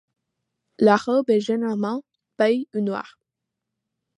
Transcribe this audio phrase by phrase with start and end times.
[0.79, 2.03] La robe est généralement
[2.39, 3.19] baie ou noire.